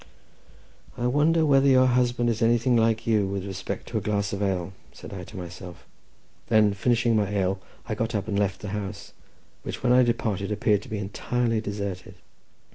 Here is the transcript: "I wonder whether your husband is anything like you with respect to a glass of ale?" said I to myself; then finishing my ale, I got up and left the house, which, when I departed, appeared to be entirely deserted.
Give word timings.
"I 0.97 1.05
wonder 1.05 1.45
whether 1.45 1.67
your 1.67 1.85
husband 1.85 2.27
is 2.27 2.41
anything 2.41 2.75
like 2.75 3.05
you 3.05 3.27
with 3.27 3.45
respect 3.45 3.87
to 3.89 3.99
a 3.99 4.01
glass 4.01 4.33
of 4.33 4.41
ale?" 4.41 4.73
said 4.91 5.13
I 5.13 5.23
to 5.25 5.37
myself; 5.37 5.85
then 6.47 6.73
finishing 6.73 7.15
my 7.15 7.29
ale, 7.29 7.61
I 7.85 7.93
got 7.93 8.15
up 8.15 8.27
and 8.27 8.39
left 8.39 8.61
the 8.61 8.69
house, 8.69 9.13
which, 9.61 9.83
when 9.83 9.93
I 9.93 10.01
departed, 10.01 10.51
appeared 10.51 10.81
to 10.81 10.89
be 10.89 10.97
entirely 10.97 11.61
deserted. 11.61 12.15